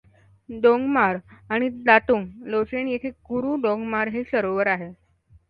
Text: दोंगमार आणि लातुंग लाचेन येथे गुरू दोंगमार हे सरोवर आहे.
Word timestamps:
दोंगमार 0.49 1.17
आणि 1.49 1.69
लातुंग 1.87 2.25
लाचेन 2.47 2.87
येथे 2.87 3.09
गुरू 3.29 3.55
दोंगमार 3.61 4.07
हे 4.09 4.23
सरोवर 4.31 4.67
आहे. 4.67 4.91